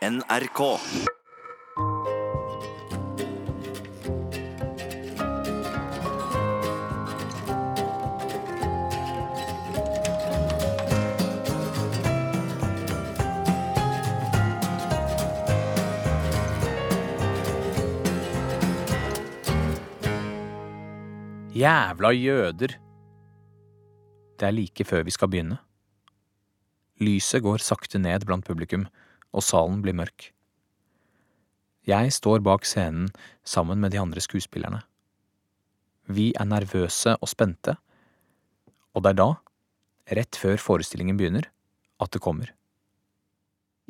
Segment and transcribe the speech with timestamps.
[0.00, 0.60] NRK.
[21.52, 22.72] Jævla jøder.
[24.38, 25.58] Det er like før vi skal begynne.
[27.00, 28.88] Lyset går sakte ned blant publikum,
[29.30, 30.30] og salen blir mørk.
[31.88, 33.08] Jeg står bak scenen
[33.46, 34.82] sammen med de andre skuespillerne.
[36.10, 37.76] Vi er nervøse og spente,
[38.94, 39.30] og det er da,
[40.18, 41.46] rett før forestillingen begynner,
[42.02, 42.50] at det kommer.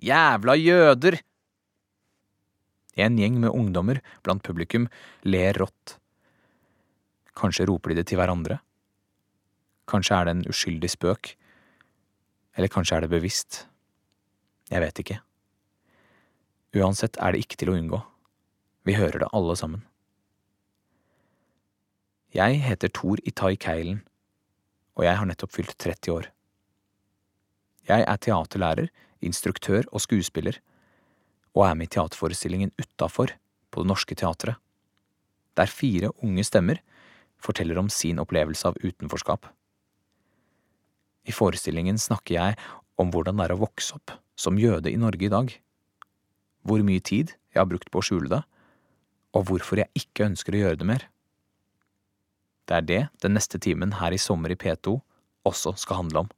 [0.01, 1.19] Jævla jøder!
[3.01, 4.89] En gjeng med ungdommer blant publikum
[5.25, 5.97] ler rått.
[7.37, 8.59] Kanskje roper de det til hverandre?
[9.89, 11.35] Kanskje er det en uskyldig spøk?
[12.57, 13.65] Eller kanskje er det bevisst?
[14.71, 15.21] Jeg vet ikke.
[16.77, 17.99] Uansett er det ikke til å unngå.
[18.87, 19.83] Vi hører det alle sammen.
[22.31, 24.05] Jeg heter Tor Itai Keilen,
[24.95, 26.29] og jeg har nettopp fylt 30 år.
[27.91, 30.61] Jeg er teaterlærer, instruktør og skuespiller,
[31.59, 33.35] og er med i teaterforestillingen Utafor
[33.71, 34.61] på Det Norske Teatret,
[35.59, 36.79] der fire unge stemmer
[37.43, 39.49] forteller om sin opplevelse av utenforskap.
[41.27, 42.61] I forestillingen snakker jeg
[43.01, 45.51] om hvordan det er å vokse opp som jøde i Norge i dag,
[46.67, 48.43] hvor mye tid jeg har brukt på å skjule det,
[49.37, 51.07] og hvorfor jeg ikke ønsker å gjøre det mer.
[52.67, 54.99] Det er det den neste timen her i sommer i P2
[55.49, 56.31] også skal handle om.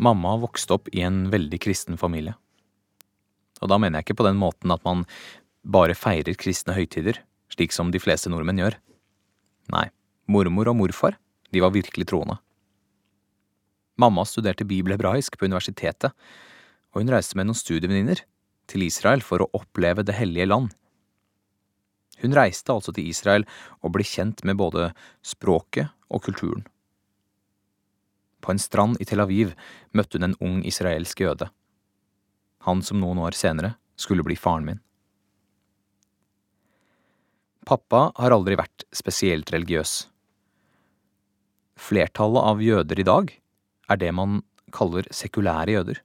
[0.00, 2.32] Mamma vokste opp i en veldig kristen familie.
[3.60, 5.04] Og da mener jeg ikke på den måten at man
[5.60, 7.20] bare feirer kristne høytider,
[7.52, 8.78] slik som de fleste nordmenn gjør.
[9.74, 9.90] Nei,
[10.30, 11.18] mormor og morfar,
[11.50, 12.38] de var virkelig troende.
[14.00, 16.14] Mamma studerte bibelhebraisk på universitetet,
[16.90, 18.22] og hun reiste med noen studievenninner
[18.70, 20.70] til Israel for å oppleve Det hellige land.
[22.20, 23.46] Hun reiste altså til Israel
[23.80, 24.90] og ble kjent med både
[25.24, 26.66] språket og kulturen.
[28.40, 29.52] På en strand i Tel Aviv
[29.92, 31.50] møtte hun en ung israelsk jøde.
[32.66, 34.80] Han som noen år senere skulle bli faren min.
[37.68, 40.08] Pappa har aldri vært spesielt religiøs.
[41.80, 43.30] Flertallet av jøder i dag
[43.90, 44.40] er det man
[44.74, 46.00] kaller sekulære jøder.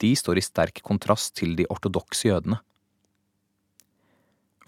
[0.00, 2.60] De står i sterk kontrast til de ortodokse jødene.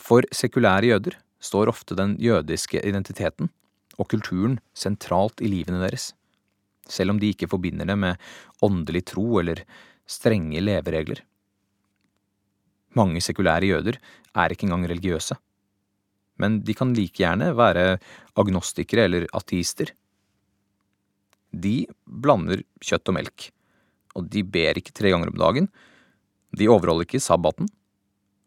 [0.03, 3.53] For sekulære jøder står ofte den jødiske identiteten
[4.01, 6.11] og kulturen sentralt i livene deres,
[6.89, 8.19] selv om de ikke forbinder det med
[8.65, 9.63] åndelig tro eller
[10.09, 11.21] strenge leveregler.
[12.99, 14.01] Mange sekulære jøder
[14.35, 15.37] er ikke engang religiøse,
[16.41, 17.99] men de kan like gjerne være
[18.39, 19.93] agnostikere eller ateister.
[21.53, 23.49] De blander kjøtt og melk,
[24.17, 25.69] og de ber ikke tre ganger om dagen,
[26.57, 27.69] de overholder ikke sabbaten,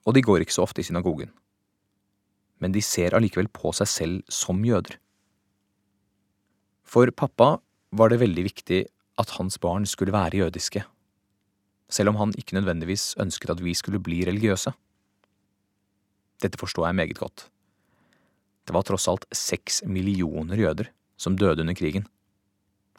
[0.06, 1.31] og de går ikke så ofte i synagogen.
[2.62, 4.97] Men de ser allikevel på seg selv som jøder.
[6.85, 7.57] For pappa
[7.96, 8.84] var det veldig viktig
[9.22, 10.84] at hans barn skulle være jødiske,
[11.90, 14.73] selv om han ikke nødvendigvis ønsket at vi skulle bli religiøse.
[16.44, 17.47] Dette forstår jeg meget godt.
[18.65, 22.07] Det var tross alt seks millioner jøder som døde under krigen,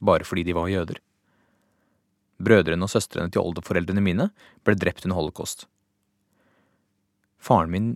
[0.01, 1.01] bare fordi de var jøder.
[2.43, 4.31] Brødrene og søstrene til oldeforeldrene mine
[4.65, 5.67] ble drept under holocaust.
[7.41, 7.93] Faren min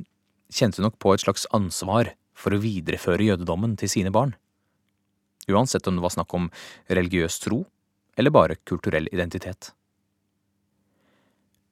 [0.50, 4.34] kjente nok på et slags ansvar for å videreføre jødedommen til sine barn
[5.48, 6.48] uansett om det var snakk om
[6.88, 7.64] religiøs tro
[8.18, 9.72] eller bare kulturell identitet.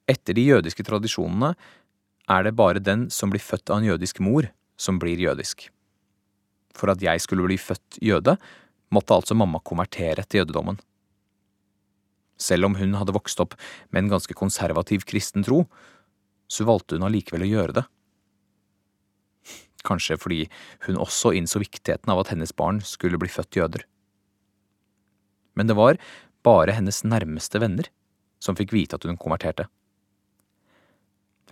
[0.09, 1.53] Etter de jødiske tradisjonene
[2.29, 5.69] er det bare den som blir født av en jødisk mor, som blir jødisk.
[6.77, 8.37] For at jeg skulle bli født jøde,
[8.93, 10.79] måtte altså mamma konvertere til jødedommen.
[12.39, 13.55] Selv om hun hadde vokst opp
[13.91, 15.65] med en ganske konservativ kristen tro,
[16.49, 17.85] så valgte hun allikevel å gjøre det
[19.85, 20.39] kanskje fordi
[20.87, 23.85] hun også innså viktigheten av at hennes barn skulle bli født jøder.
[25.55, 25.99] Men det var
[26.45, 27.89] bare hennes nærmeste venner
[28.43, 29.67] som fikk vite at hun konverterte.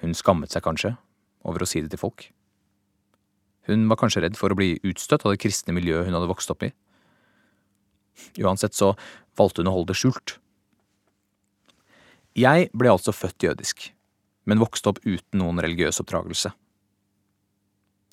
[0.02, 0.96] Hun skammet seg kanskje
[1.48, 2.30] over å si det til folk.
[3.68, 6.52] Hun var kanskje redd for å bli utstøtt av det kristne miljøet hun hadde vokst
[6.54, 6.72] opp i.
[8.42, 8.94] Uansett så
[9.38, 10.38] valgte hun å holde det skjult.
[12.38, 13.90] Jeg ble altså født jødisk,
[14.46, 16.54] men vokste opp uten noen religiøs oppdragelse.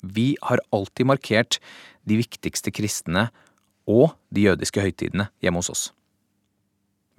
[0.05, 1.59] Vi har alltid markert
[2.05, 3.29] de viktigste kristne
[3.89, 5.85] og de jødiske høytidene hjemme hos oss.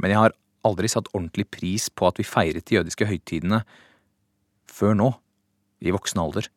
[0.03, 0.37] Men jeg har
[0.67, 3.63] aldri satt ordentlig pris på at vi feiret de jødiske høytidene
[4.71, 5.13] før nå,
[5.81, 6.49] i voksen alder.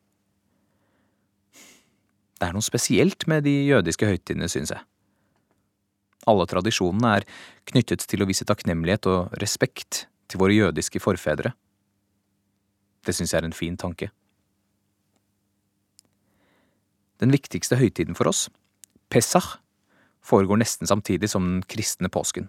[2.40, 4.80] Det er noe spesielt med de jødiske høytidene, synes jeg.
[6.28, 7.26] Alle tradisjonene er
[7.68, 11.52] knyttet til å vise takknemlighet og respekt til våre jødiske forfedre.
[13.04, 14.10] Det synes jeg er en fin tanke.
[17.20, 18.48] Den viktigste høytiden for oss,
[19.12, 19.58] Pesach,
[20.24, 22.48] foregår nesten samtidig som den kristne påsken.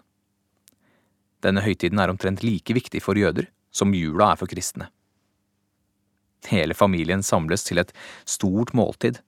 [1.43, 4.88] Denne høytiden er omtrent like viktig for jøder som jula er for kristne.
[6.51, 7.91] Hele familien samles til et
[8.29, 9.19] stort måltid,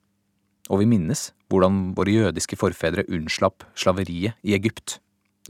[0.71, 4.97] og vi minnes hvordan våre jødiske forfedre unnslapp slaveriet i Egypt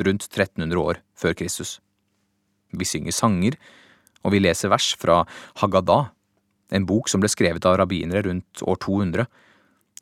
[0.02, 1.78] rundt 1300 år før Kristus.
[2.74, 3.58] Vi synger sanger,
[4.26, 5.22] og vi leser vers fra
[5.62, 6.10] Haggadah,
[6.74, 9.28] en bok som ble skrevet av rabbinere rundt år 200,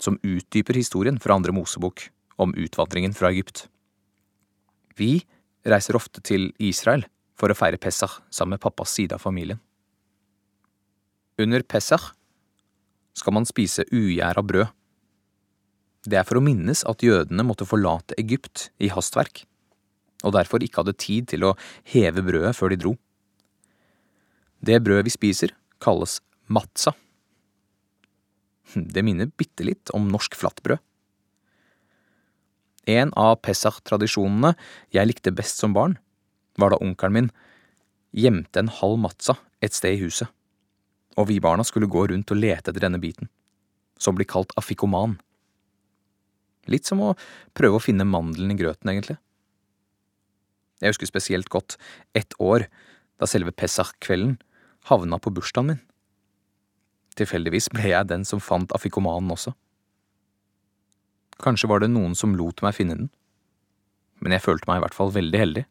[0.01, 2.07] som utdyper historien fra andre Mosebok
[2.41, 3.67] om utvandringen fra Egypt.
[4.97, 5.19] Vi
[5.67, 7.03] reiser ofte til Israel
[7.37, 9.59] for å feire Pesach sammen med pappas side av familien.
[11.41, 12.11] Under Pesach
[13.17, 14.69] skal man spise ugjæra brød.
[16.01, 19.43] Det er for å minnes at jødene måtte forlate Egypt i hastverk,
[20.25, 21.55] og derfor ikke hadde tid til å
[21.93, 22.95] heve brødet før de dro.
[24.61, 26.19] Det brødet vi spiser, kalles
[26.49, 26.93] matza.
[28.73, 30.81] Det minner bitte litt om norsk flatbrød.
[32.89, 34.55] En av Pesach-tradisjonene
[34.93, 35.99] jeg likte best som barn,
[36.57, 37.31] var da onkelen min
[38.11, 40.27] gjemte en halv matza et sted i huset,
[41.15, 43.29] og vi barna skulle gå rundt og lete etter denne biten,
[44.01, 45.19] som blir kalt afikoman.
[46.69, 47.15] Litt som å
[47.57, 49.17] prøve å finne mandelen i grøten, egentlig.
[50.81, 51.77] Jeg husker spesielt godt
[52.17, 52.67] ett år
[53.21, 54.39] da selve Pesach-kvelden
[54.89, 55.81] havna på bursdagen min.
[57.17, 59.53] Tilfeldigvis ble jeg den som fant afikomanen også.
[61.41, 63.09] Kanskje var det noen som lot meg finne den,
[64.21, 65.63] men jeg følte meg i hvert fall veldig heldig.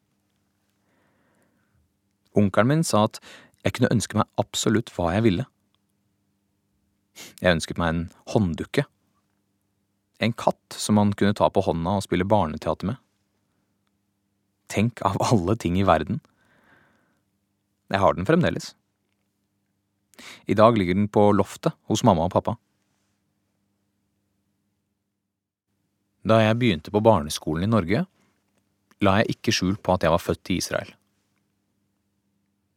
[2.39, 3.19] Onkelen min sa at
[3.65, 5.47] jeg kunne ønske meg absolutt hva jeg ville.
[7.43, 8.03] Jeg ønsket meg en
[8.33, 8.87] hånddukke.
[10.21, 13.01] En katt som man kunne ta på hånda og spille barneteater med.
[14.71, 16.21] Tenk av alle ting i verden.
[17.91, 18.75] Jeg har den fremdeles.
[20.45, 22.59] I dag ligger den på loftet hos mamma og pappa.
[26.21, 28.05] Da jeg begynte på barneskolen i Norge,
[29.01, 30.91] la jeg ikke skjul på at jeg var født i Israel.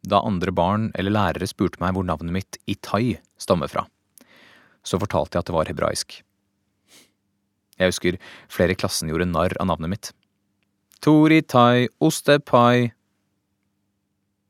[0.04, 3.86] Da andre barn eller lærere spurte meg hvor navnet mitt Itai stammer fra,
[4.84, 6.22] så fortalte jeg at det var hebraisk.
[7.84, 8.20] Jeg husker
[8.52, 10.12] flere i klassen gjorde narr av navnet mitt.
[11.04, 12.92] Tori Tai Ostepai.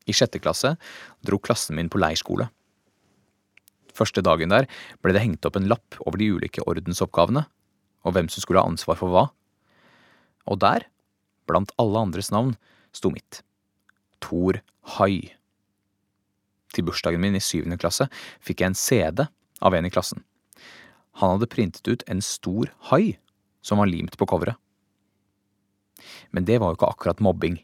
[0.04, 0.76] I sjette klasse
[1.26, 2.50] dro klassen min på leirskole.
[3.94, 4.68] Første dagen der
[5.02, 7.46] ble det hengt opp en lapp over de ulike ordensoppgavene
[8.04, 9.28] og hvem som skulle ha ansvar for hva.
[10.50, 10.86] Og der,
[11.48, 12.58] blant alle andres navn,
[12.92, 13.42] sto mitt.
[14.24, 14.60] Thor
[14.98, 15.34] Hai.
[16.74, 18.10] Til bursdagen min i syvende klasse
[18.44, 19.26] fikk jeg en CD
[19.64, 20.24] av en i klassen.
[21.22, 23.20] Han hadde printet ut en stor hai
[23.64, 24.60] som var limt på coveret.
[26.36, 27.58] Men det var jo ikke akkurat mobbing.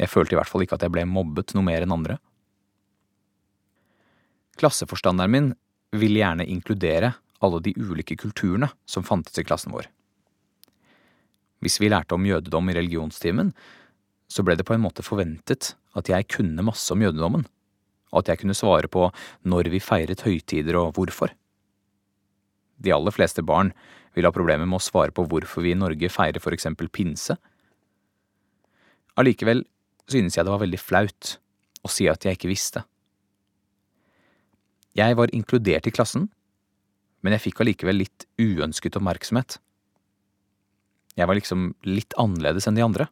[0.00, 2.16] Jeg følte i hvert fall ikke at jeg ble mobbet noe mer enn andre.
[4.60, 5.50] Klasseforstanderen min
[5.92, 7.12] ville gjerne inkludere
[7.42, 9.88] alle de ulike kulturene som fantes i klassen vår.
[11.62, 13.52] Hvis vi lærte om jødedom i religionstimen,
[14.30, 17.44] så ble det på en måte forventet at jeg kunne masse om jødedommen,
[18.12, 19.08] og at jeg kunne svare på
[19.48, 21.32] når vi feiret høytider og hvorfor.
[22.82, 23.70] De aller fleste barn
[24.14, 27.36] vil ha problemer med å svare på hvorfor vi i Norge feirer for eksempel pinse.
[29.20, 29.64] Allikevel
[30.10, 31.36] synes jeg det var veldig flaut
[31.82, 32.84] å si at jeg ikke visste.
[34.96, 36.28] Jeg var inkludert i klassen,
[37.24, 39.56] men jeg fikk allikevel litt uønsket oppmerksomhet.
[41.16, 43.08] Jeg var liksom litt annerledes enn de andre.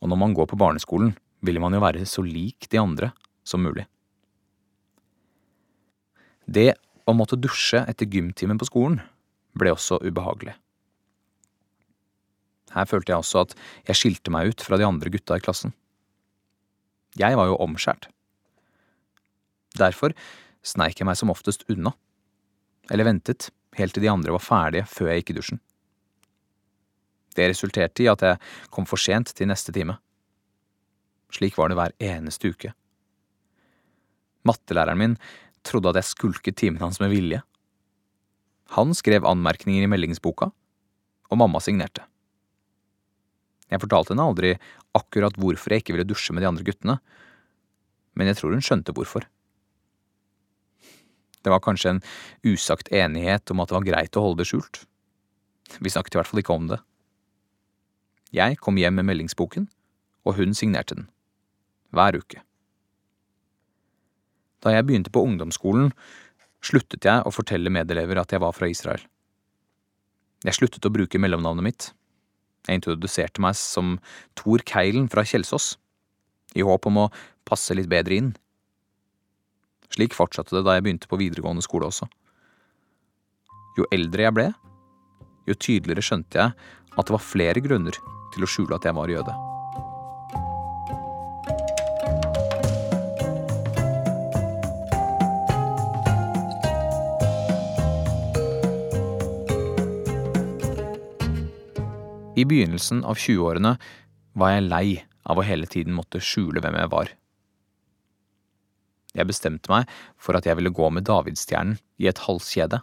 [0.00, 3.10] Og når man går på barneskolen, vil man jo være så lik de andre
[3.44, 3.86] som mulig.
[6.44, 6.72] Det
[7.08, 9.00] å måtte dusje etter gymtimen på skolen
[9.58, 10.54] ble også ubehagelig.
[12.74, 13.56] Her følte jeg også at
[13.88, 15.74] jeg skilte meg ut fra de andre gutta i klassen.
[17.18, 18.06] Jeg var jo omskjært.
[19.78, 20.14] Derfor
[20.66, 21.94] sneik jeg meg som oftest unna
[22.90, 25.60] eller ventet helt til de andre var ferdige før jeg gikk i dusjen.
[27.36, 28.40] Det resulterte i at jeg
[28.74, 29.96] kom for sent til neste time.
[31.30, 32.72] Slik var det hver eneste uke.
[34.46, 35.16] Mattelæreren min
[35.66, 37.42] trodde at jeg skulket timen hans med vilje.
[38.76, 40.50] Han skrev anmerkninger i meldingsboka,
[41.30, 42.04] og mamma signerte.
[43.70, 44.52] Jeg fortalte henne aldri
[44.98, 46.98] akkurat hvorfor jeg ikke ville dusje med de andre guttene,
[48.18, 49.26] men jeg tror hun skjønte hvorfor.
[51.40, 52.02] Det var kanskje en
[52.44, 54.82] usagt enighet om at det var greit å holde det skjult.
[55.78, 56.80] Vi snakket i hvert fall ikke om det.
[58.34, 59.70] Jeg kom hjem med meldingsboken,
[60.26, 61.08] og hun signerte den.
[61.94, 62.42] Hver uke.
[64.60, 65.94] Da jeg begynte på ungdomsskolen,
[66.64, 69.02] sluttet jeg å fortelle medelever at jeg var fra Israel.
[70.44, 71.88] Jeg sluttet å bruke mellomnavnet mitt.
[72.68, 73.98] Jeg introduserte meg som
[74.38, 75.74] Thor Keilen fra Kjelsås,
[76.56, 77.10] i håp om å
[77.48, 78.32] passe litt bedre inn.
[79.90, 82.08] Slik fortsatte det da jeg begynte på videregående skole også.
[83.78, 84.48] Jo eldre jeg ble,
[85.48, 86.56] jo tydeligere skjønte jeg
[86.90, 87.96] at det var flere grunner
[88.34, 89.49] til å skjule at jeg var jøde.
[102.40, 103.74] I begynnelsen av 20-årene
[104.40, 104.86] var jeg lei
[105.28, 107.10] av å hele tiden måtte skjule hvem jeg var.
[109.18, 109.90] Jeg bestemte meg
[110.22, 112.80] for at jeg ville gå med davidsstjernen i et halskjede.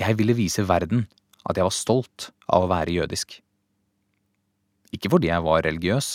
[0.00, 1.06] Jeg ville vise verden
[1.48, 3.40] at jeg var stolt av å være jødisk.
[4.92, 6.10] Ikke fordi jeg var religiøs,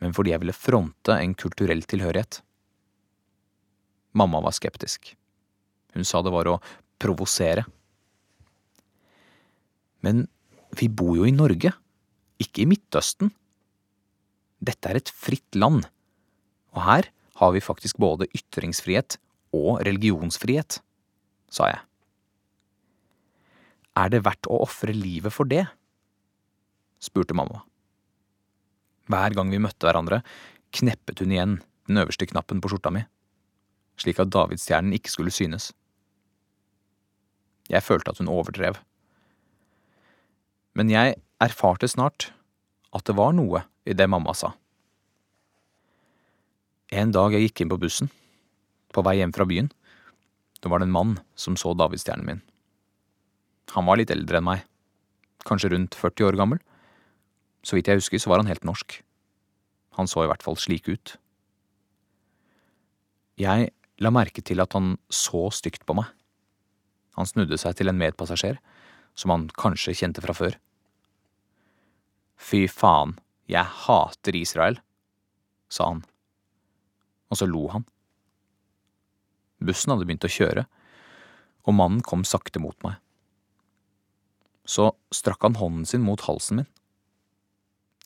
[0.00, 2.40] men fordi jeg ville fronte en kulturell tilhørighet.
[4.16, 5.12] Mamma var skeptisk.
[5.94, 6.60] Hun sa det var å
[7.02, 7.66] provosere.
[10.06, 10.26] Men
[10.76, 11.72] vi bor jo i Norge,
[12.40, 13.32] ikke i Midtøsten.
[14.60, 15.84] Dette er et fritt land,
[16.76, 19.16] og her har vi faktisk både ytringsfrihet
[19.56, 20.78] og religionsfrihet,
[21.50, 21.80] sa jeg.
[23.98, 25.64] Er det verdt å ofre livet for det?
[27.00, 27.62] spurte mamma.
[29.10, 30.20] Hver gang vi møtte hverandre,
[30.76, 31.56] kneppet hun igjen
[31.88, 33.02] den øverste knappen på skjorta mi,
[33.98, 35.72] slik at davidsstjernen ikke skulle synes.
[37.70, 38.78] Jeg følte at hun overdrev.
[40.78, 42.30] Men jeg erfarte snart
[42.94, 44.52] at det var noe i det mamma sa.
[46.90, 48.10] En dag jeg gikk inn på bussen,
[48.90, 49.70] på vei hjem fra byen,
[50.60, 52.42] da var det en mann som så davidsstjernen min.
[53.76, 54.64] Han var litt eldre enn meg,
[55.46, 56.60] kanskje rundt 40 år gammel.
[57.62, 58.98] Så vidt jeg husker, så var han helt norsk.
[59.98, 61.14] Han så i hvert fall slik ut.
[63.40, 66.08] Jeg la merke til at han så stygt på meg.
[67.18, 68.58] Han snudde seg til en medpassasjer,
[69.20, 70.56] som han kanskje kjente fra før.
[72.40, 73.18] Fy faen,
[73.50, 74.80] jeg hater Israel,
[75.68, 76.02] sa han,
[77.28, 77.84] og så lo han.
[79.60, 80.64] Bussen hadde begynt å kjøre,
[81.68, 82.96] og mannen kom sakte mot meg.
[84.64, 86.70] Så strakk han hånden sin mot halsen min.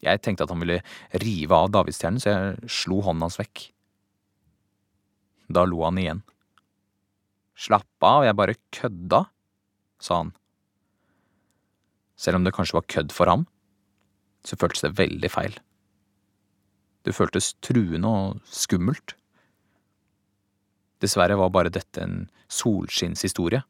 [0.05, 0.83] Jeg tenkte at han ville
[1.23, 3.69] rive av davidsstjernen, så jeg slo hånden hans vekk.
[5.55, 6.25] Da lo han igjen.
[7.55, 9.21] Slapp av, jeg bare kødda,
[10.03, 10.35] sa han.
[12.25, 13.45] Selv om det kanskje var kødd for ham,
[14.45, 15.57] så føltes det veldig feil.
[17.05, 19.17] Det føltes truende og skummelt.
[21.05, 23.61] Dessverre var bare dette en solskinnshistorie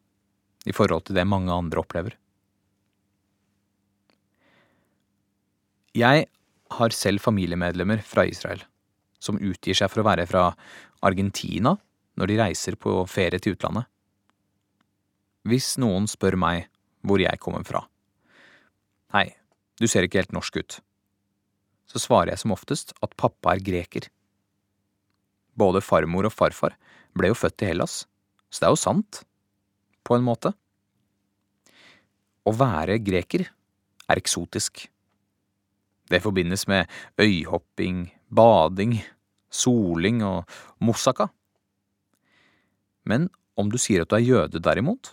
[0.71, 2.15] i forhold til det mange andre opplever.
[5.95, 6.27] Jeg
[6.75, 8.63] har selv familiemedlemmer fra Israel
[9.23, 10.49] som utgir seg for å være fra
[11.07, 11.75] Argentina
[12.19, 13.87] når de reiser på ferie til utlandet.
[15.49, 16.69] Hvis noen spør meg
[17.05, 17.85] hvor jeg kommer fra.
[19.15, 19.29] Hei,
[19.79, 20.75] du ser ikke helt norsk ut.
[21.87, 24.09] Så svarer jeg som oftest at pappa er greker.
[25.55, 26.73] Både farmor og farfar
[27.15, 28.09] ble jo født i Hellas,
[28.51, 29.21] så det er jo sant,
[30.03, 30.51] på en måte.
[32.43, 34.83] Å være greker er eksotisk.
[36.11, 36.91] Det forbindes med
[37.23, 38.97] øyhopping, bading,
[39.47, 41.29] soling og moussaka.
[43.07, 45.13] Men om du sier at du er jøde, derimot,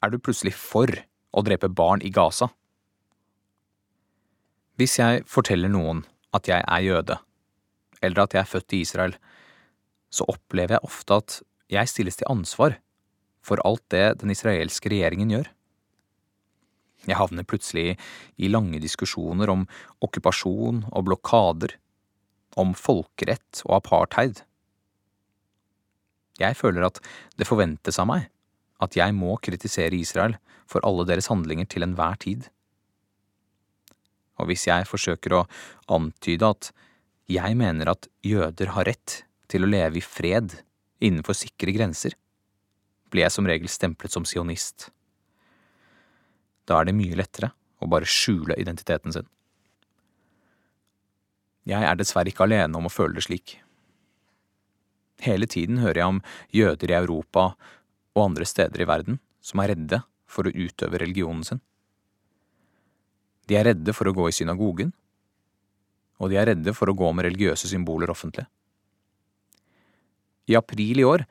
[0.00, 0.88] er du plutselig for
[1.36, 2.48] å drepe barn i Gaza.
[4.80, 5.98] Hvis jeg forteller noen
[6.32, 7.18] at jeg er jøde,
[8.00, 9.12] eller at jeg er født i Israel,
[10.08, 11.34] så opplever jeg ofte at
[11.68, 12.78] jeg stilles til ansvar
[13.44, 15.50] for alt det den israelske regjeringen gjør.
[17.04, 17.98] Jeg havner plutselig
[18.40, 19.66] i lange diskusjoner om
[20.00, 21.74] okkupasjon og blokader,
[22.56, 24.40] om folkerett og apartheid.
[26.40, 27.02] Jeg føler at
[27.36, 28.30] det forventes av meg
[28.80, 32.48] at jeg må kritisere Israel for alle deres handlinger til enhver tid.
[34.40, 35.46] Og hvis jeg forsøker å
[35.92, 36.70] antyde at
[37.30, 39.20] jeg mener at jøder har rett
[39.50, 40.56] til å leve i fred
[41.04, 42.16] innenfor sikre grenser,
[43.10, 44.88] blir jeg som regel stemplet som sionist.
[46.66, 49.26] Da er det mye lettere å bare skjule identiteten sin.
[51.68, 53.58] Jeg er dessverre ikke alene om å føle det slik.
[55.20, 56.22] Hele tiden hører jeg om
[56.56, 57.50] jøder i Europa
[58.16, 61.60] og andre steder i verden som er redde for å utøve religionen sin.
[63.50, 64.92] De er redde for å gå i synagogen,
[66.22, 68.44] og de er redde for å gå med religiøse symboler offentlig.
[70.46, 71.24] I april i år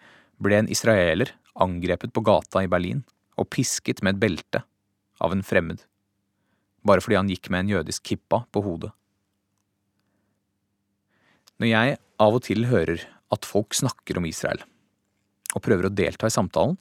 [0.44, 3.06] ble en israeler angrepet på gata i Berlin
[3.40, 4.64] og pisket med et belte
[5.24, 5.80] av en fremmed,
[6.84, 8.92] bare fordi han gikk med en jødisk kippa på hodet.
[11.60, 14.62] Når jeg av og til hører at folk snakker om Israel,
[15.56, 16.78] og prøver å delta i samtalen,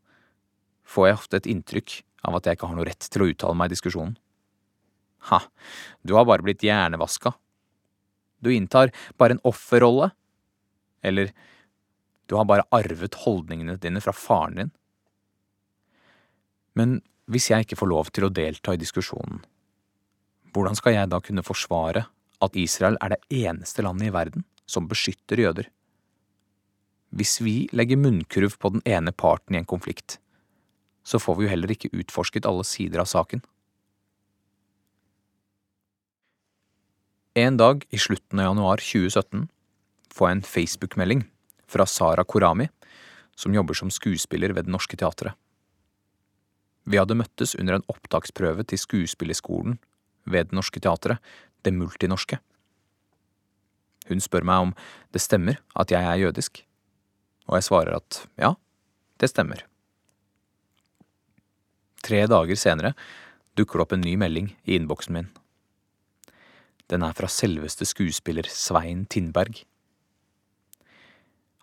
[0.88, 3.58] får jeg ofte et inntrykk av at jeg ikke har noe rett til å uttale
[3.58, 4.16] meg i diskusjonen.
[5.30, 5.42] Ha,
[6.02, 7.34] du har bare blitt hjernevaska.
[8.38, 10.10] Du inntar bare en offerrolle.
[11.02, 11.32] Eller
[12.26, 14.74] du har bare arvet holdningene dine fra faren din.
[16.78, 19.40] Men hvis jeg ikke får lov til å delta i diskusjonen,
[20.54, 22.06] hvordan skal jeg da kunne forsvare
[22.44, 25.68] at Israel er det eneste landet i verden som beskytter jøder?
[27.16, 30.18] Hvis vi legger munnkurv på den ene parten i en konflikt,
[31.08, 33.40] så får vi jo heller ikke utforsket alle sider av saken.
[37.34, 39.48] En dag i slutten av januar 2017
[40.14, 41.24] får jeg en Facebook-melding
[41.68, 42.68] fra Sara Korami,
[43.36, 45.36] som jobber som skuespiller ved Det Norske Teatret.
[46.88, 49.76] Vi hadde møttes under en opptaksprøve til skuespillerskolen
[50.24, 51.20] ved Det Norske Teatret,
[51.62, 52.40] Det Multinorske.
[54.08, 54.72] Hun spør meg om
[55.12, 56.62] det stemmer at jeg er jødisk,
[57.46, 58.54] og jeg svarer at ja,
[59.20, 59.66] det stemmer.
[62.02, 62.94] Tre dager senere
[63.58, 65.28] dukker det opp en ny melding i innboksen min.
[66.88, 69.64] Den er fra selveste skuespiller Svein Tindberg.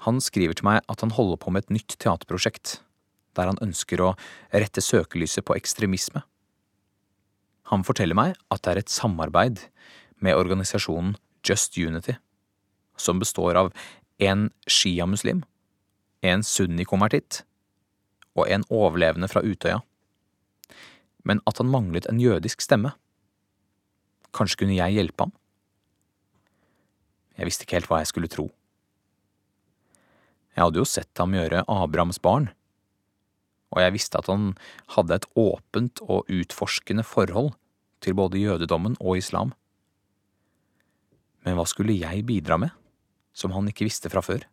[0.05, 2.79] Han skriver til meg at han holder på med et nytt teaterprosjekt
[3.36, 4.13] der han ønsker å
[4.53, 6.22] rette søkelyset på ekstremisme.
[7.72, 9.65] Han forteller meg at det er et samarbeid
[10.24, 11.15] med organisasjonen
[11.46, 12.15] Just Unity,
[12.98, 13.72] som består av
[14.24, 15.44] en sjiamuslim,
[16.24, 17.44] en sunnikonvertitt
[18.38, 19.82] og en overlevende fra Utøya,
[21.25, 22.94] men at han manglet en jødisk stemme.
[24.36, 25.34] Kanskje kunne jeg hjelpe ham?
[27.36, 28.50] Jeg visste ikke helt hva jeg skulle tro.
[30.56, 32.48] Jeg hadde jo sett ham gjøre Abrahams barn,
[33.75, 34.54] og jeg visste at han
[34.96, 37.51] hadde et åpent og utforskende forhold
[38.04, 39.51] til både jødedommen og islam.
[41.44, 42.72] Men hva skulle jeg bidra med,
[43.36, 44.46] som han ikke visste fra før?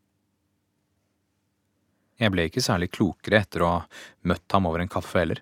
[2.19, 3.79] Jeg ble ikke særlig klokere etter å ha
[4.29, 5.41] møtt ham over en kaffe heller.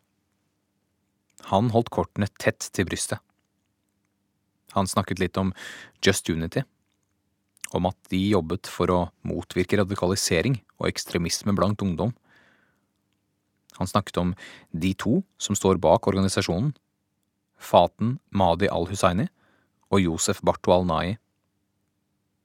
[1.48, 3.20] Han holdt kortene tett til brystet.
[4.76, 5.54] Han snakket litt om
[6.04, 6.62] Just Unity,
[7.74, 12.14] om at de jobbet for å motvirke radikalisering og ekstremisme blant ungdom
[13.80, 14.34] han snakket om
[14.76, 16.74] de to som står bak organisasjonen,
[17.56, 19.24] Faten Madi al-Hussaini
[19.88, 21.16] og Josef Barto al-Nai.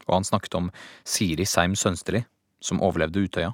[0.07, 0.69] Og han snakket om
[1.03, 2.23] Siri Seim Sønsterli,
[2.63, 3.51] som overlevde Utøya.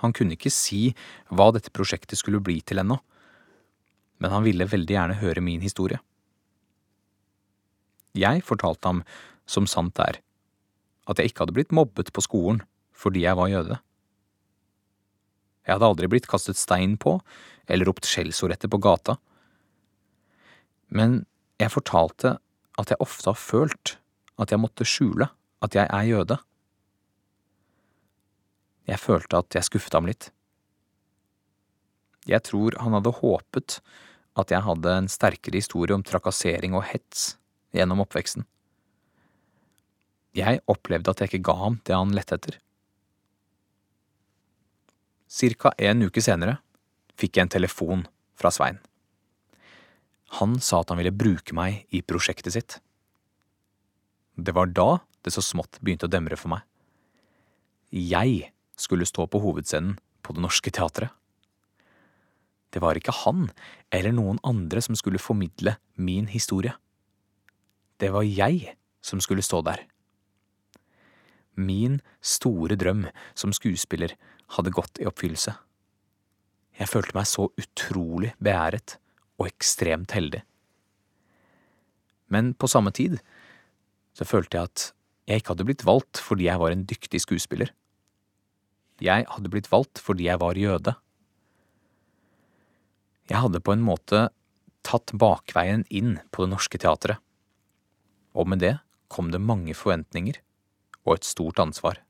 [0.00, 0.94] Han kunne ikke si
[1.28, 2.96] hva dette prosjektet skulle bli til ennå,
[4.18, 6.00] men han ville veldig gjerne høre min historie.
[8.18, 9.02] Jeg fortalte ham,
[9.48, 10.18] som sant er,
[11.08, 12.62] at jeg ikke hadde blitt mobbet på skolen
[12.98, 13.76] fordi jeg var jøde.
[15.64, 17.18] Jeg hadde aldri blitt kastet stein på
[17.68, 19.18] eller ropt skjellsord etter på gata.
[20.88, 21.22] Men
[21.60, 22.38] jeg fortalte
[22.80, 23.94] at jeg ofte har følt
[24.40, 25.28] at jeg måtte skjule
[25.64, 26.38] at jeg er jøde.
[28.88, 30.30] Jeg følte at jeg skuffet ham litt.
[32.28, 33.78] Jeg tror han hadde håpet
[34.38, 37.32] at jeg hadde en sterkere historie om trakassering og hets
[37.74, 38.44] gjennom oppveksten.
[40.36, 42.58] Jeg opplevde at jeg ikke ga ham det han lette etter.
[45.28, 46.58] Cirka en uke senere
[47.18, 48.04] fikk jeg en telefon
[48.38, 48.78] fra Svein.
[50.38, 52.78] Han sa at han ville bruke meg i prosjektet sitt.
[54.36, 56.62] Det var da det så smått begynte å demre for meg.
[57.90, 61.10] Jeg skulle stå på hovedscenen på Det Norske Teatret.
[62.72, 63.48] Det var ikke han
[63.94, 66.74] eller noen andre som skulle formidle min historie.
[67.98, 69.86] Det var jeg som skulle stå der.
[71.58, 74.14] Min store drøm som skuespiller
[74.56, 75.56] hadde gått i oppfyllelse.
[76.78, 78.98] Jeg følte meg så utrolig beæret
[79.40, 80.44] og ekstremt heldig.
[82.28, 83.18] Men på samme tid
[84.14, 84.86] så følte jeg at
[85.28, 87.72] jeg ikke hadde blitt valgt fordi jeg var en dyktig skuespiller.
[89.02, 90.94] Jeg hadde blitt valgt fordi jeg var jøde.
[93.28, 94.28] Jeg hadde på en måte
[94.86, 97.20] tatt bakveien inn på Det Norske Teatret,
[98.32, 98.78] og med det
[99.12, 100.38] kom det mange forventninger
[101.04, 102.00] og et stort ansvar.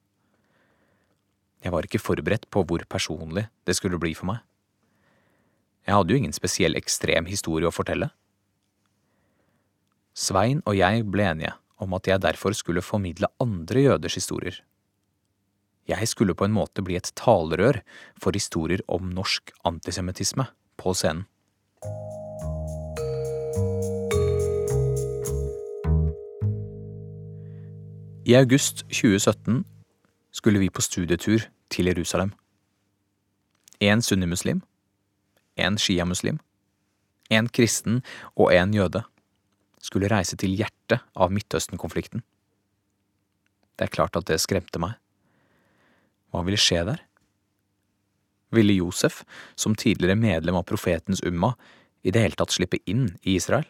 [1.64, 4.44] Jeg var ikke forberedt på hvor personlig det skulle bli for meg.
[5.88, 8.10] Jeg hadde jo ingen spesiell ekstrem historie å fortelle.
[10.18, 14.60] Svein og jeg ble enige om at jeg derfor skulle formidle andre jøders historier.
[15.88, 17.80] Jeg skulle på en måte bli et talerør
[18.20, 20.46] for historier om norsk antisemittisme
[20.78, 21.26] på scenen.
[28.28, 29.64] I august 2017
[30.30, 32.32] skulle vi på studietur til Jerusalem.
[33.80, 34.60] En sunnimuslim,
[35.56, 36.38] en sjiamuslim,
[37.30, 38.02] en kristen
[38.36, 39.02] og en jøde
[39.80, 42.22] skulle reise til hjertet av Midtøsten-konflikten.
[43.78, 44.98] Det er klart at det skremte meg.
[46.28, 47.07] Hva ville skje der?
[48.54, 51.54] Ville Josef, som tidligere medlem av profetens umma,
[52.02, 53.66] i det hele tatt slippe inn i Israel?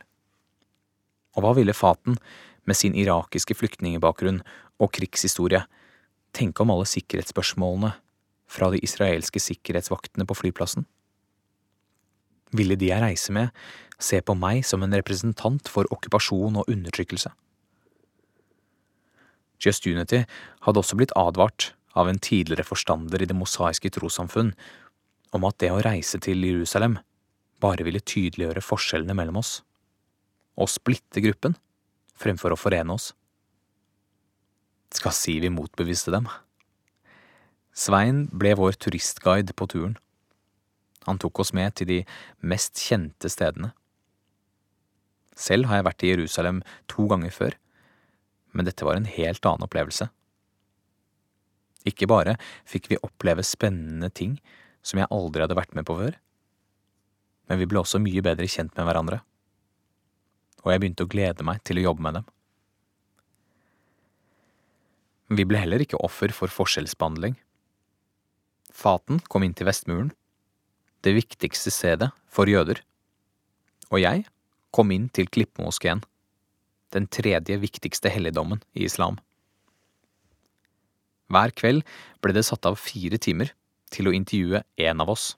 [1.36, 2.18] Og hva ville Faten,
[2.68, 4.42] med sin irakiske flyktningebakgrunn
[4.78, 5.62] og krigshistorie,
[6.36, 7.94] tenke om alle sikkerhetsspørsmålene
[8.48, 10.86] fra de israelske sikkerhetsvaktene på flyplassen?
[12.56, 13.50] Ville de jeg reiser med,
[13.98, 17.32] se på meg som en representant for okkupasjon og undertrykkelse?
[19.64, 20.22] Just Unity
[20.64, 24.52] hadde også blitt advart av en tidligere forstander i det mosaiske trossamfunn
[25.36, 26.98] om at det å reise til Jerusalem
[27.62, 29.58] bare ville tydeliggjøre forskjellene mellom oss,
[30.58, 31.56] og splitte gruppen
[32.18, 33.12] fremfor å forene oss.
[34.94, 36.28] Skal si vi motbeviste dem.
[37.76, 39.98] Svein ble vår turistguide på turen.
[41.06, 41.98] Han tok oss med til de
[42.40, 43.72] mest kjente stedene.
[45.38, 47.54] Selv har jeg vært i Jerusalem to ganger før,
[48.56, 50.08] men dette var en helt annen opplevelse.
[51.88, 52.36] Ikke bare
[52.68, 54.36] fikk vi oppleve spennende ting
[54.84, 56.16] som jeg aldri hadde vært med på før,
[57.48, 59.22] men vi ble også mye bedre kjent med hverandre,
[60.64, 62.28] og jeg begynte å glede meg til å jobbe med dem.
[65.38, 67.34] Vi ble heller ikke offer for forskjellsbehandling.
[68.72, 70.12] Faten kom inn til Vestmuren,
[71.04, 72.80] det viktigste stedet for jøder,
[73.92, 74.24] og jeg
[74.74, 76.02] kom inn til Klippemoskeen,
[76.96, 79.18] den tredje viktigste helligdommen i islam.
[81.28, 81.84] Hver kveld
[82.24, 83.52] ble det satt av fire timer
[83.92, 85.34] til å intervjue en av oss.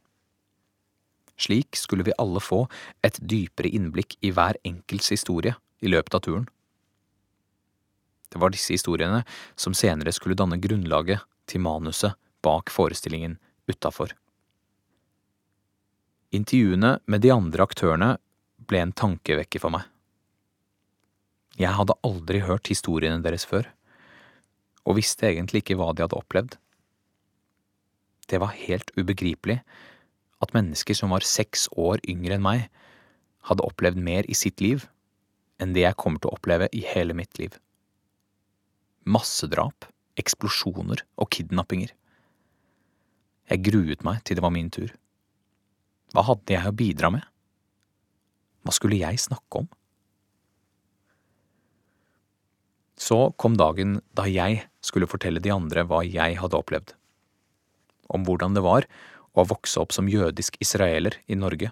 [1.41, 2.67] Slik skulle vi alle få
[3.07, 6.49] et dypere innblikk i hver enkelts historie i løpet av turen.
[8.31, 9.25] Det var disse historiene
[9.59, 13.39] som senere skulle danne grunnlaget til manuset bak forestillingen
[13.71, 14.13] utafor.
[16.31, 18.13] Intervjuene med de andre aktørene
[18.71, 19.89] ble en tankevekker for meg.
[21.59, 23.67] Jeg hadde aldri hørt historiene deres før
[24.89, 26.57] og visste egentlig ikke hva de hadde opplevd.
[28.31, 29.61] Det var helt ubegripelig
[30.41, 32.69] at mennesker som var seks år yngre enn meg,
[33.49, 34.87] hadde opplevd mer i sitt liv
[35.61, 37.57] enn det jeg kommer til å oppleve i hele mitt liv.
[39.05, 39.89] Massedrap,
[40.21, 41.93] eksplosjoner og kidnappinger.
[43.51, 44.93] Jeg gruet meg til det var min tur.
[46.15, 47.25] Hva hadde jeg å bidra med?
[48.65, 49.69] Hva skulle jeg snakke om?
[53.01, 56.93] Så kom dagen da jeg skulle fortelle de andre hva jeg hadde opplevd.
[58.13, 58.87] Om hvordan det var
[59.33, 61.71] å vokse opp som jødisk israeler i Norge.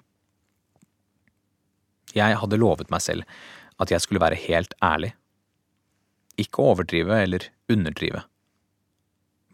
[2.17, 3.29] Jeg hadde lovet meg selv
[3.79, 5.12] at jeg skulle være helt ærlig.
[6.41, 8.23] Ikke overdrive eller underdrive.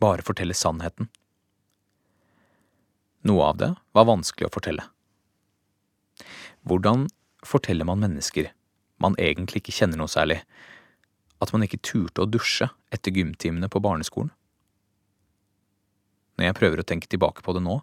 [0.00, 1.08] Bare fortelle sannheten.
[3.24, 4.84] Noe av det var vanskelig å fortelle.
[6.68, 7.08] Hvordan
[7.44, 8.52] forteller man mennesker
[9.02, 10.38] man egentlig ikke kjenner noe særlig,
[11.44, 14.32] at man ikke turte å dusje etter gymtimene på barneskolen.
[16.34, 17.78] Når jeg prøver å tenke tilbake på det nå,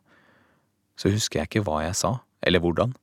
[1.00, 2.94] så husker jeg ikke hva jeg sa, eller hvordan.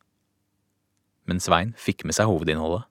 [1.28, 2.84] Men Svein fikk med seg hovedinnholdet.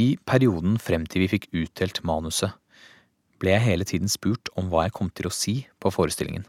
[0.00, 2.56] I perioden frem til vi fikk utdelt manuset,
[3.38, 6.46] ble jeg hele tiden spurt om hva jeg kom til å si på forestillingen.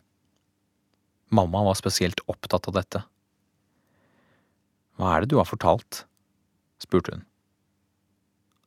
[1.36, 3.04] Mamma var spesielt opptatt av dette.
[4.96, 6.06] Hva er det du har fortalt?
[6.82, 7.26] spurte hun.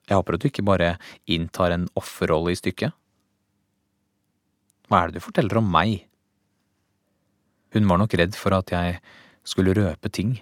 [0.09, 0.95] Jeg håper at du ikke bare
[1.29, 2.97] inntar en offerrolle i stykket.
[4.89, 6.07] Hva er det du forteller om meg?
[7.77, 9.01] Hun var nok redd for at jeg
[9.45, 10.39] skulle røpe ting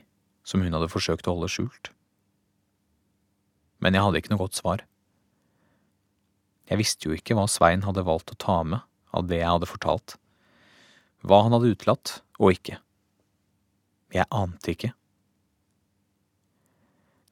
[0.46, 1.90] som hun hadde forsøkt å holde skjult.
[3.82, 4.84] Men jeg hadde ikke noe godt svar.
[6.70, 9.70] Jeg visste jo ikke hva Svein hadde valgt å ta med av det jeg hadde
[9.70, 10.16] fortalt,
[11.26, 12.78] hva han hadde utelatt og ikke.
[14.14, 14.92] Jeg ante ikke.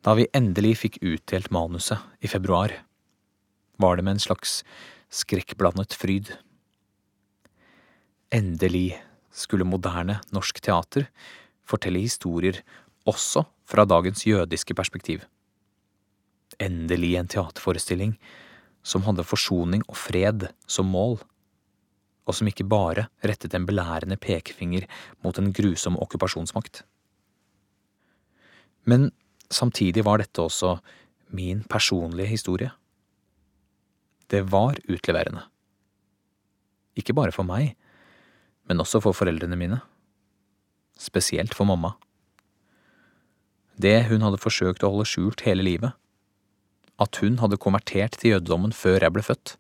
[0.05, 2.75] Da vi endelig fikk utdelt manuset i februar,
[3.81, 4.59] var det med en slags
[5.09, 6.35] skrekkblandet fryd.
[8.35, 8.99] Endelig
[9.33, 11.09] skulle moderne norsk teater
[11.65, 12.61] fortelle historier
[13.09, 15.25] også fra dagens jødiske perspektiv.
[16.61, 18.19] Endelig en teaterforestilling
[18.85, 21.17] som hadde forsoning og fred som mål,
[22.29, 24.85] og som ikke bare rettet en belærende pekefinger
[25.25, 26.85] mot en grusom okkupasjonsmakt.
[28.85, 29.11] Men
[29.53, 30.79] samtidig var dette også
[31.35, 32.71] min personlige historie.
[34.31, 35.45] Det var utleverende.
[36.97, 37.75] Ikke bare for meg,
[38.69, 39.81] men også for foreldrene mine.
[40.99, 41.95] Spesielt for mamma.
[43.75, 45.93] Det hun hadde forsøkt å holde skjult hele livet.
[47.03, 49.57] At hun hadde konvertert til jødedommen før jeg ble født.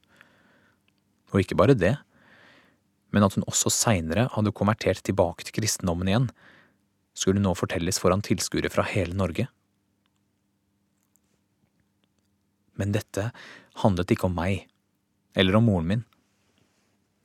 [1.35, 1.97] Og ikke bare det,
[3.11, 6.31] men at hun også seinere hadde konvertert tilbake til kristendommen igjen,
[7.14, 9.47] skulle nå fortelles foran tilskuere fra hele Norge.
[12.80, 13.30] Men dette
[13.82, 14.66] handlet ikke om meg,
[15.34, 16.04] eller om moren min.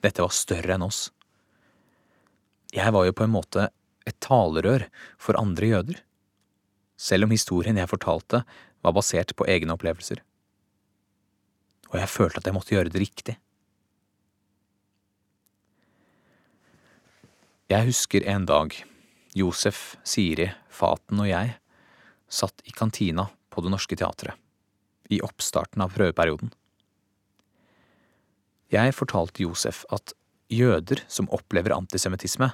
[0.04, 1.10] Dette var større enn oss.
[2.76, 3.70] Jeg var jo på en måte
[4.08, 4.86] et talerør
[5.22, 6.02] for andre jøder,
[7.00, 8.44] selv om historien jeg fortalte
[8.84, 10.22] var basert på egne opplevelser.
[11.90, 13.36] Og jeg følte at jeg måtte gjøre det riktig.
[17.70, 18.74] Jeg husker en dag
[19.38, 21.54] Josef, Siri, Faten og jeg
[22.30, 24.34] satt i kantina på Det Norske Teatret,
[25.10, 26.52] i oppstarten av prøveperioden.
[28.70, 30.14] Jeg fortalte Josef at
[30.54, 32.52] jøder som opplever antisemittisme,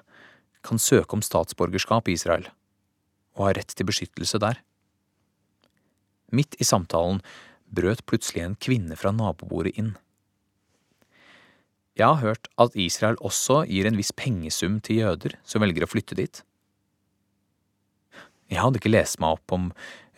[0.65, 2.48] kan søke om statsborgerskap i Israel,
[3.38, 4.62] og har rett til beskyttelse der.
[6.34, 7.22] Midt i samtalen
[7.76, 9.94] brøt plutselig en kvinne fra nabobordet inn.
[11.96, 15.91] Jeg har hørt at Israel også gir en viss pengesum til jøder som velger å
[15.91, 16.41] flytte dit.
[18.52, 19.70] Jeg hadde ikke lest meg opp om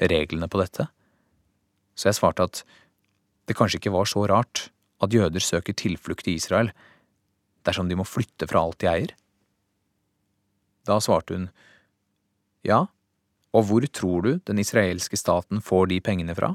[0.01, 0.87] reglene på dette,
[1.97, 2.61] så jeg svarte at
[3.49, 4.67] det kanskje ikke var så rart
[5.03, 6.71] at jøder søker tilflukt i Israel
[7.67, 9.15] dersom de må flytte fra alt de eier?
[10.87, 11.49] Da svarte hun
[12.67, 12.85] ja,
[13.55, 16.53] og hvor tror du den israelske staten får de pengene fra?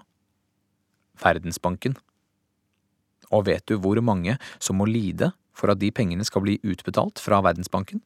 [1.23, 1.97] Verdensbanken.
[3.33, 7.21] Og vet du hvor mange som må lide for at de pengene skal bli utbetalt
[7.23, 8.03] fra Verdensbanken?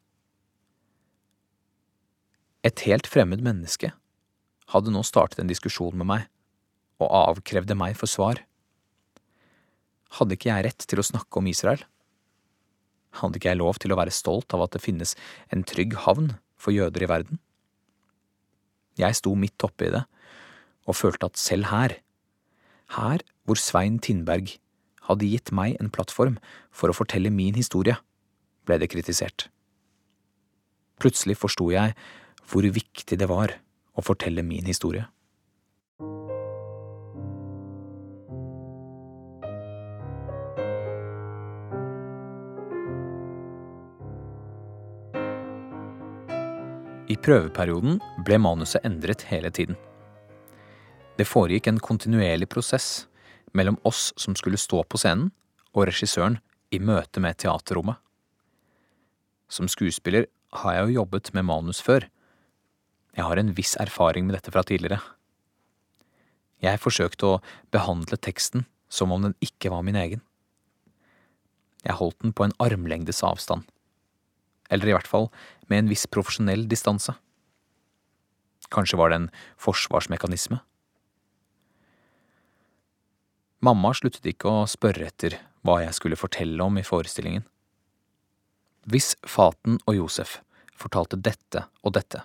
[2.66, 3.92] Et helt fremmed menneske
[4.72, 6.22] hadde nå startet en diskusjon med meg,
[7.02, 8.40] og avkrevde meg for svar.
[10.16, 11.82] Hadde ikke jeg rett til å snakke om Israel?
[13.20, 15.16] Hadde ikke jeg lov til å være stolt av at det finnes
[15.52, 17.40] en trygg havn for jøder i verden?
[18.96, 20.04] Jeg sto midt oppe i det,
[20.88, 21.98] og følte at selv her,
[22.96, 24.54] her hvor Svein Tindberg
[25.08, 26.38] hadde gitt meg en plattform
[26.74, 27.98] for å fortelle min historie,
[28.66, 29.48] ble det kritisert.
[31.02, 31.92] Plutselig forsto jeg
[32.48, 33.52] hvor viktig det var
[33.96, 35.04] å fortelle min historie.
[47.16, 47.94] I prøveperioden
[48.26, 49.76] ble manuset endret hele tiden.
[51.16, 53.06] Det foregikk en kontinuerlig prosess
[53.56, 55.30] mellom oss som skulle stå på scenen,
[55.72, 56.36] og regissøren
[56.76, 57.96] i møte med teaterrommet.
[59.48, 60.26] Som skuespiller
[60.60, 62.04] har jeg jo jobbet med manus før,
[63.16, 65.00] jeg har en viss erfaring med dette fra tidligere.
[66.60, 67.38] Jeg forsøkte å
[67.72, 70.20] behandle teksten som om den ikke var min egen.
[71.80, 73.64] Jeg holdt den på en armlengdes avstand.
[74.70, 75.28] Eller i hvert fall
[75.70, 77.14] med en viss profesjonell distanse.
[78.72, 79.28] Kanskje var det en
[79.62, 80.58] forsvarsmekanisme?
[83.64, 87.46] Mamma sluttet ikke å spørre etter hva jeg skulle fortelle om i forestillingen.
[88.86, 90.40] Hvis Faten og Josef
[90.76, 92.20] fortalte dette og dette,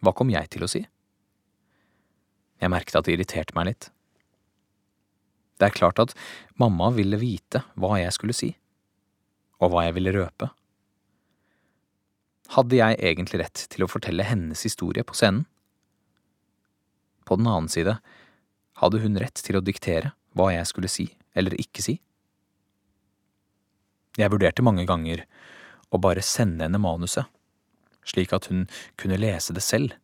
[0.00, 0.84] hva kom jeg til å si?
[2.62, 3.90] Jeg merket at det irriterte meg litt.
[5.56, 6.14] Det er klart at
[6.60, 8.52] mamma ville vite hva jeg skulle si,
[9.60, 10.50] og hva jeg ville røpe.
[12.54, 15.44] Hadde jeg egentlig rett til å fortelle hennes historie på scenen?
[17.26, 17.96] På den annen side,
[18.78, 21.96] hadde hun rett til å diktere hva jeg skulle si eller ikke si?
[24.16, 25.24] Jeg vurderte mange ganger
[25.92, 27.26] å bare sende henne manuset
[28.06, 28.66] slik at hun
[29.00, 29.96] kunne lese det selv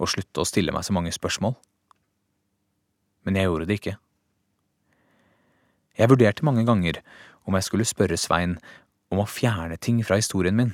[0.00, 1.54] og slutte å stille meg så mange spørsmål.
[3.26, 3.96] Men jeg gjorde det ikke.
[5.98, 7.02] Jeg vurderte mange ganger
[7.46, 8.56] om jeg skulle spørre Svein
[9.12, 10.72] om å fjerne ting fra historien min,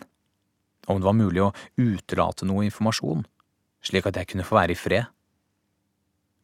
[0.94, 3.24] om det var mulig å utelate noe informasjon,
[3.84, 5.08] slik at jeg kunne få være i fred.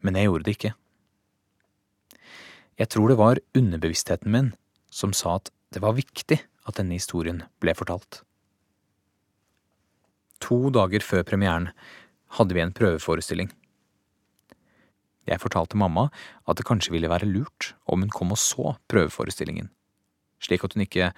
[0.05, 0.75] Men jeg gjorde det ikke.
[2.75, 4.53] Jeg tror det var underbevisstheten min
[4.93, 8.23] som sa at det var viktig at denne historien ble fortalt.
[10.45, 11.71] To dager før premieren
[12.37, 13.49] hadde vi en prøveforestilling.
[15.25, 16.11] Jeg fortalte mamma
[16.45, 19.71] at det kanskje ville være lurt om hun kom og så prøveforestillingen,
[20.43, 21.13] slik at hun ikke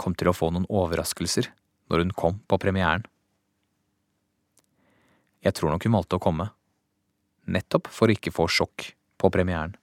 [0.00, 1.52] kom til å få noen overraskelser
[1.90, 3.04] når hun kom på premieren.
[5.42, 6.50] Jeg tror nok hun valgte å komme,
[7.50, 9.74] nettopp for å ikke få sjokk på premieren.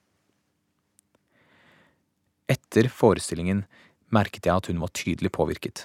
[2.50, 3.64] Etter forestillingen
[4.10, 5.84] merket jeg at hun var tydelig påvirket.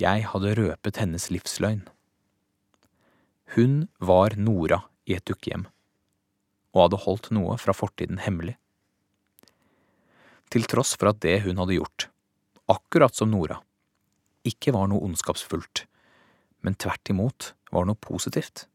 [0.00, 1.84] Jeg hadde røpet hennes livsløgn.
[3.54, 5.68] Hun var Nora i et dukkehjem,
[6.74, 8.56] og hadde holdt noe fra fortiden hemmelig.
[10.50, 12.08] Til tross for at det hun hadde gjort,
[12.70, 13.60] akkurat som Nora,
[14.46, 15.84] ikke var noe ondskapsfullt,
[16.64, 18.66] men tvert imot var noe positivt,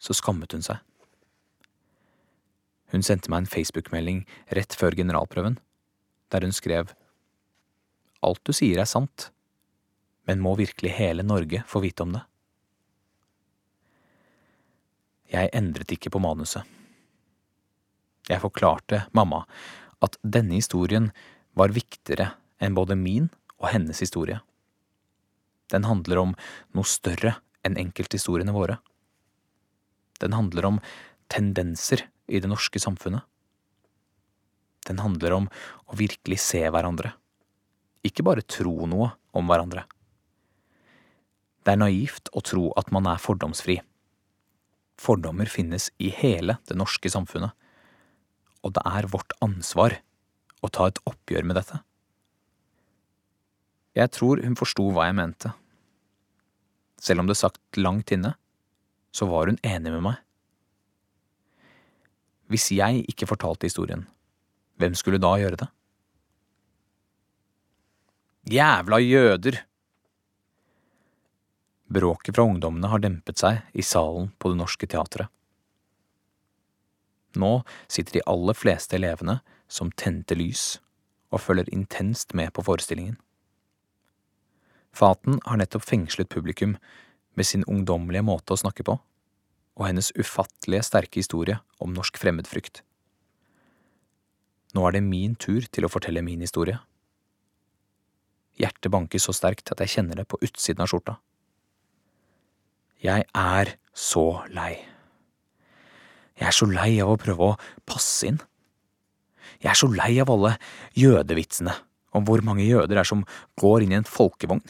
[0.00, 0.80] så skammet hun seg.
[2.90, 4.24] Hun sendte meg en Facebook-melding
[4.56, 5.58] rett før generalprøven,
[6.30, 6.94] der hun skrev
[8.20, 9.30] Alt du sier er sant,
[10.28, 12.20] men må virkelig hele Norge få vite om det?
[15.30, 16.66] Jeg endret ikke på manuset.
[18.28, 19.44] Jeg forklarte mamma
[20.04, 21.08] at denne historien
[21.56, 24.40] var viktigere enn både min og hennes historie.
[25.70, 26.34] Den handler om
[26.76, 28.78] noe større enn enkelthistoriene våre.
[30.20, 30.80] Den handler om
[31.32, 33.22] tendenser i det norske samfunnet.
[34.88, 35.48] Den handler om
[35.86, 37.12] å virkelig se hverandre,
[38.06, 39.84] ikke bare tro noe om hverandre.
[41.60, 43.76] Det er naivt å tro at man er fordomsfri.
[45.00, 47.52] Fordommer finnes i hele det norske samfunnet,
[48.64, 49.98] og det er vårt ansvar
[50.64, 51.80] å ta et oppgjør med dette.
[53.96, 55.52] Jeg tror hun forsto hva jeg mente.
[57.00, 58.34] Selv om det sagt langt inne,
[59.10, 60.20] så var hun enig med meg.
[62.50, 64.04] Hvis jeg ikke fortalte historien,
[64.80, 65.68] hvem skulle da gjøre det?
[68.50, 69.60] Jævla jøder!
[71.90, 75.30] Bråket fra ungdommene har dempet seg i salen på Det Norske Teatret.
[77.38, 79.38] Nå sitter de aller fleste elevene
[79.70, 80.80] som tente lys
[81.30, 83.18] og følger intenst med på forestillingen.
[84.96, 86.76] Faten har nettopp fengslet publikum
[87.38, 88.98] med sin ungdommelige måte å snakke på,
[89.78, 92.82] og hennes ufattelige sterke historie om norsk fremmedfrykt.
[94.74, 96.78] Nå er det min tur til å fortelle min historie.
[98.60, 101.16] Hjertet banker så sterkt at jeg kjenner det på utsiden av skjorta.
[103.00, 104.74] Jeg er så lei.
[106.36, 108.40] Jeg er så lei av å prøve å passe inn.
[109.60, 110.54] Jeg er så lei av alle
[110.96, 111.72] jødevitsene
[112.16, 113.24] om hvor mange jøder er som
[113.60, 114.62] går inn i en folkevogn.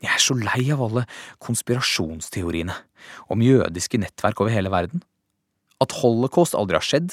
[0.00, 1.04] Jeg er så lei av alle
[1.44, 2.76] konspirasjonsteoriene
[3.32, 5.02] om jødiske nettverk over hele verden.
[5.80, 7.12] At holocaust aldri har skjedd.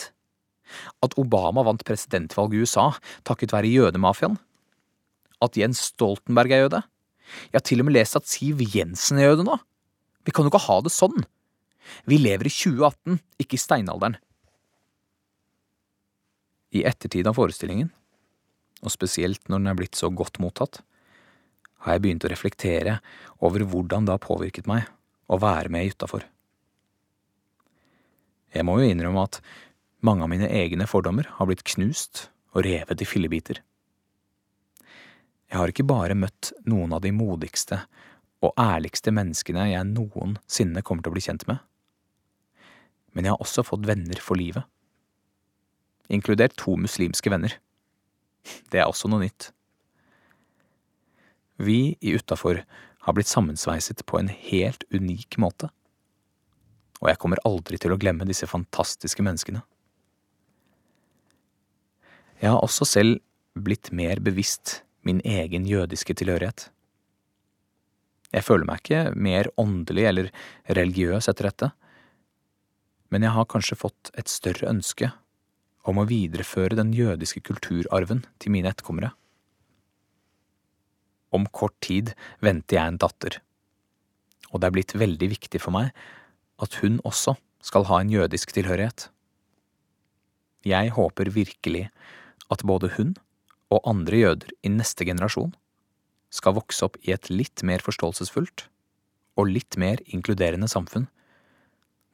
[1.04, 2.90] At Obama vant presidentvalget i USA
[3.28, 4.38] takket være jødemafiaen.
[5.44, 6.84] At Jens Stoltenberg er jøde.
[7.52, 9.58] Jeg har til og med lest at Siv Jensen er jøde nå.
[10.28, 11.28] Vi kan jo ikke ha det sånn.
[12.08, 14.18] Vi lever i 2018, ikke i steinalderen.
[16.76, 17.94] I ettertid av forestillingen,
[18.84, 20.82] og spesielt når den er blitt så godt mottatt,
[21.84, 22.98] har jeg begynt å reflektere
[23.44, 24.88] over hvordan det har påvirket meg
[25.28, 26.26] å være med utafor.
[28.56, 29.42] Jeg må jo innrømme at
[30.08, 33.62] mange av mine egne fordommer har blitt knust og revet i fillebiter.
[35.48, 37.82] Jeg har ikke bare møtt noen av de modigste
[38.44, 41.62] og ærligste menneskene jeg noensinne kommer til å bli kjent med,
[43.16, 44.68] men jeg har også fått venner for livet.
[46.14, 47.56] Inkludert to muslimske venner.
[48.72, 49.50] Det er også noe nytt.
[51.58, 52.62] Vi i Utafor
[53.08, 55.70] har blitt sammensveiset på en helt unik måte.
[57.02, 59.64] Og jeg kommer aldri til å glemme disse fantastiske menneskene.
[62.42, 63.22] Jeg har også selv
[63.58, 66.68] blitt mer bevisst min egen jødiske tilhørighet.
[68.36, 70.32] Jeg føler meg ikke mer åndelig eller
[70.78, 71.72] religiøs etter dette,
[73.10, 75.14] men jeg har kanskje fått et større ønske
[75.88, 79.14] om å videreføre den jødiske kulturarven til mine etterkommere.
[81.38, 83.40] Om kort tid venter jeg en datter,
[84.50, 85.92] og det er blitt veldig viktig for meg
[86.64, 89.10] at hun også skal ha en jødisk tilhørighet.
[90.66, 91.88] Jeg håper virkelig
[92.54, 93.14] at både hun
[93.74, 95.54] og andre jøder i neste generasjon
[96.34, 98.66] skal vokse opp i et litt mer forståelsesfullt
[99.38, 101.08] og litt mer inkluderende samfunn,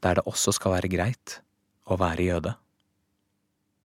[0.03, 1.39] der det også skal være greit
[1.87, 2.55] å være jøde.